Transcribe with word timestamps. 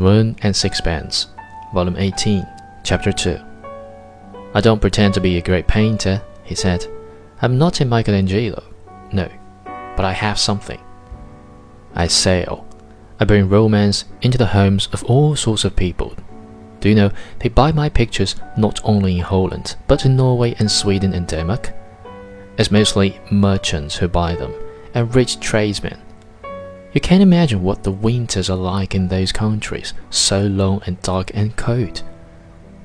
The 0.00 0.06
Moon 0.06 0.36
and 0.40 0.56
Sixpence, 0.56 1.26
Volume 1.74 1.96
18, 1.98 2.46
Chapter 2.84 3.12
2. 3.12 3.38
I 4.54 4.62
don't 4.62 4.80
pretend 4.80 5.12
to 5.12 5.20
be 5.20 5.36
a 5.36 5.42
great 5.42 5.66
painter, 5.66 6.22
he 6.42 6.54
said. 6.54 6.86
I'm 7.42 7.58
not 7.58 7.82
a 7.82 7.84
Michelangelo, 7.84 8.64
no, 9.12 9.28
but 9.66 10.06
I 10.06 10.12
have 10.12 10.38
something. 10.38 10.80
I 11.94 12.06
sail. 12.06 12.66
I 13.20 13.26
bring 13.26 13.50
romance 13.50 14.06
into 14.22 14.38
the 14.38 14.46
homes 14.46 14.88
of 14.94 15.04
all 15.04 15.36
sorts 15.36 15.66
of 15.66 15.76
people. 15.76 16.16
Do 16.80 16.88
you 16.88 16.94
know, 16.94 17.10
they 17.40 17.50
buy 17.50 17.70
my 17.70 17.90
pictures 17.90 18.36
not 18.56 18.80
only 18.82 19.18
in 19.18 19.24
Holland, 19.24 19.76
but 19.86 20.06
in 20.06 20.16
Norway 20.16 20.54
and 20.58 20.70
Sweden 20.70 21.12
and 21.12 21.28
Denmark? 21.28 21.74
It's 22.56 22.70
mostly 22.70 23.20
merchants 23.30 23.96
who 23.96 24.08
buy 24.08 24.34
them, 24.34 24.54
and 24.94 25.14
rich 25.14 25.40
tradesmen. 25.40 26.00
You 26.92 27.00
can't 27.00 27.22
imagine 27.22 27.62
what 27.62 27.84
the 27.84 27.92
winters 27.92 28.50
are 28.50 28.56
like 28.56 28.94
in 28.94 29.08
those 29.08 29.30
countries, 29.30 29.94
so 30.10 30.42
long 30.42 30.82
and 30.86 31.00
dark 31.02 31.30
and 31.34 31.56
cold. 31.56 32.02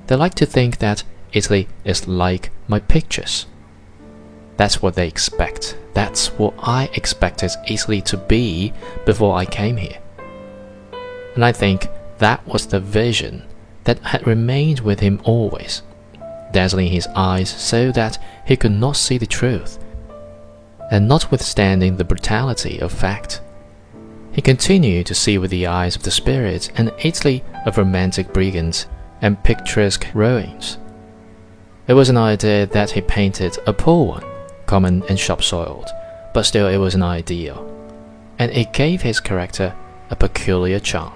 They 0.08 0.16
like 0.16 0.36
to 0.36 0.46
think 0.46 0.78
that 0.78 1.04
Italy 1.34 1.68
is 1.84 2.08
like 2.08 2.52
my 2.68 2.80
pictures. 2.80 3.48
That's 4.58 4.82
what 4.82 4.94
they 4.94 5.08
expect. 5.08 5.76
That's 5.94 6.28
what 6.28 6.54
I 6.60 6.90
expected 6.94 7.52
Italy 7.68 8.02
to 8.04 8.18
be 8.18 8.74
before 9.06 9.36
I 9.36 9.46
came 9.46 9.78
here. 9.78 9.98
And 11.34 11.44
I 11.44 11.52
think 11.52 11.88
that 12.20 12.46
was 12.48 12.68
the 12.68 12.80
vision 12.80 13.44
that 13.86 14.00
had 14.00 14.28
remained 14.28 14.80
with 14.82 15.00
him 15.00 15.20
always, 15.24 15.82
dazzling 16.52 16.88
his 16.88 17.08
eyes 17.16 17.50
so 17.50 17.92
that 17.92 18.18
he 18.46 18.56
could 18.56 18.72
not 18.72 18.98
see 18.98 19.18
the 19.18 19.26
truth. 19.26 19.80
And 20.92 21.08
notwithstanding 21.08 21.98
the 21.98 22.04
brutality 22.04 22.80
of 22.80 22.92
fact, 22.92 23.42
he 24.36 24.42
continued 24.42 25.06
to 25.06 25.16
see 25.16 25.38
with 25.38 25.50
the 25.50 25.66
eyes 25.66 25.96
of 25.96 26.04
the 26.04 26.12
spirit 26.12 26.70
an 26.76 26.92
Italy 27.00 27.42
of 27.66 27.78
romantic 27.78 28.34
brigands 28.34 28.86
and 29.22 29.42
picturesque 29.46 30.06
ruins. 30.14 30.78
It 31.88 31.94
was 31.94 32.10
an 32.10 32.18
idea 32.18 32.66
that 32.66 32.92
he 32.92 33.00
painted 33.00 33.58
a 33.66 33.72
poor 33.72 34.06
one, 34.06 34.26
common 34.66 35.04
and 35.08 35.18
shop 35.18 35.42
soiled, 35.42 35.88
but 36.34 36.44
still 36.44 36.68
it 36.68 36.76
was 36.76 36.96
an 36.96 37.02
ideal, 37.02 37.66
and 38.38 38.52
it 38.52 38.74
gave 38.74 39.02
his 39.02 39.22
character 39.22 39.74
a 40.10 40.18
peculiar 40.18 40.82
charm. 40.82 41.14